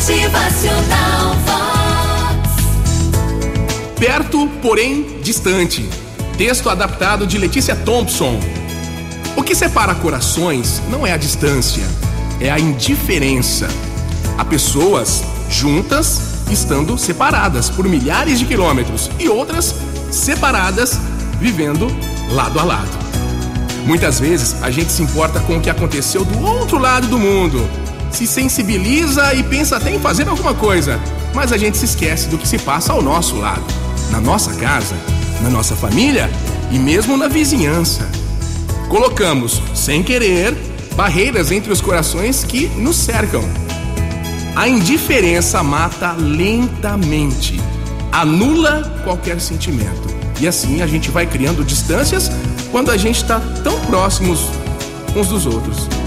[0.00, 2.48] Motivacional Vox.
[3.98, 5.86] Perto, porém distante.
[6.38, 8.40] Texto adaptado de Letícia Thompson.
[9.36, 11.82] O que separa corações não é a distância,
[12.40, 13.68] é a indiferença.
[14.38, 19.74] Há pessoas juntas estando separadas por milhares de quilômetros e outras
[20.10, 20.98] separadas
[21.38, 21.88] vivendo
[22.30, 22.98] lado a lado.
[23.84, 27.68] Muitas vezes a gente se importa com o que aconteceu do outro lado do mundo,
[28.10, 31.00] se sensibiliza e pensa até em fazer alguma coisa,
[31.34, 33.64] mas a gente se esquece do que se passa ao nosso lado,
[34.10, 34.94] na nossa casa,
[35.42, 36.30] na nossa família
[36.70, 38.08] e mesmo na vizinhança.
[38.88, 40.56] Colocamos, sem querer,
[40.96, 43.42] barreiras entre os corações que nos cercam.
[44.56, 47.60] A indiferença mata lentamente,
[48.10, 50.10] anula qualquer sentimento.
[50.40, 52.30] E assim a gente vai criando distâncias
[52.72, 54.40] quando a gente está tão próximos
[55.14, 55.99] uns dos outros.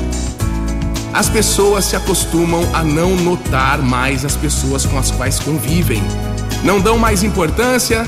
[1.14, 6.02] As pessoas se acostumam a não notar mais as pessoas com as quais convivem,
[6.64, 8.08] não dão mais importância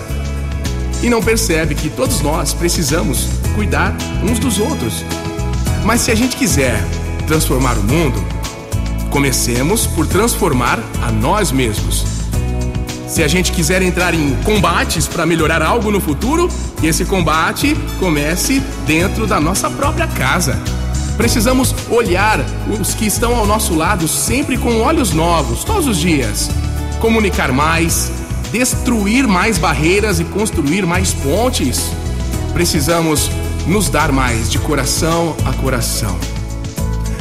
[1.03, 5.05] e não percebe que todos nós precisamos cuidar uns dos outros.
[5.83, 6.83] Mas se a gente quiser
[7.27, 8.23] transformar o mundo,
[9.11, 12.03] comecemos por transformar a nós mesmos.
[13.07, 16.49] Se a gente quiser entrar em combates para melhorar algo no futuro,
[16.81, 20.59] esse combate comece dentro da nossa própria casa.
[21.17, 22.39] Precisamos olhar
[22.79, 26.49] os que estão ao nosso lado sempre com olhos novos, todos os dias.
[26.99, 28.11] Comunicar mais,
[28.51, 31.91] destruir mais barreiras e construir mais pontes.
[32.53, 33.29] Precisamos
[33.67, 36.17] nos dar mais de coração a coração.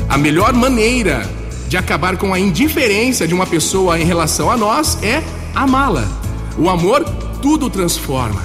[0.08, 1.28] A melhor maneira
[1.68, 5.22] de acabar com a indiferença de uma pessoa em relação a nós é
[5.54, 6.06] amá-la.
[6.58, 7.04] O amor
[7.40, 8.42] tudo transforma.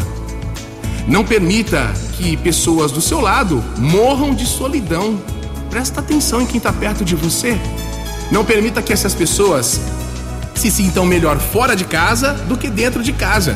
[1.08, 5.20] Não permita que pessoas do seu lado morram de solidão.
[5.70, 7.58] Presta atenção em quem está perto de você.
[8.32, 9.80] Não permita que essas pessoas
[10.56, 13.56] se sintam melhor fora de casa do que dentro de casa.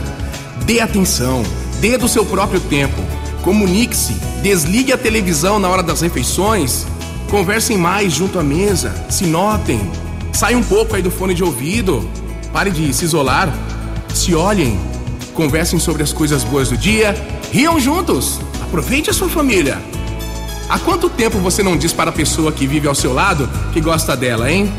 [0.65, 1.43] Dê atenção,
[1.81, 3.01] dê do seu próprio tempo.
[3.41, 6.85] Comunique-se, desligue a televisão na hora das refeições,
[7.29, 9.81] conversem mais junto à mesa, se notem,
[10.31, 12.09] saia um pouco aí do fone de ouvido,
[12.53, 13.53] pare de se isolar,
[14.13, 14.79] se olhem,
[15.33, 17.13] conversem sobre as coisas boas do dia,
[17.51, 19.81] riam juntos, aproveite a sua família.
[20.69, 23.81] Há quanto tempo você não diz para a pessoa que vive ao seu lado que
[23.81, 24.71] gosta dela, hein?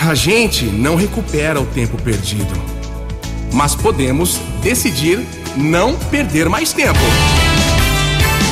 [0.00, 2.52] A gente não recupera o tempo perdido,
[3.52, 5.20] mas podemos decidir
[5.56, 6.98] não perder mais tempo.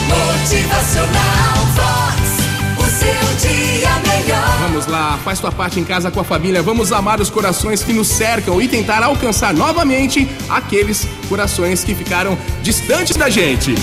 [0.08, 2.18] Motivacional Vox.
[2.78, 4.58] O seu dia melhor.
[4.60, 6.62] Vamos lá, faz tua parte em casa com a família.
[6.62, 12.36] Vamos amar os corações que nos cercam e tentar alcançar novamente aqueles corações que ficaram
[12.62, 13.74] distantes da gente.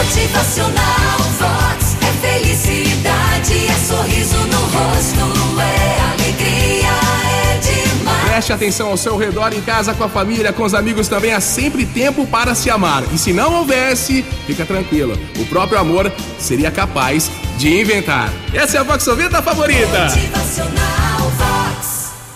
[0.00, 1.96] Motivacional Vox.
[2.00, 6.88] É felicidade, é sorriso no rosto, é alegria,
[7.28, 8.24] é demais.
[8.30, 11.34] Preste atenção ao seu redor, em casa, com a família, com os amigos também.
[11.34, 13.04] Há sempre tempo para se amar.
[13.12, 15.18] E se não houvesse, fica tranquilo.
[15.38, 18.32] O próprio amor seria capaz de inventar.
[18.54, 20.04] Essa é a Vox favorita.
[20.04, 21.09] Motivacional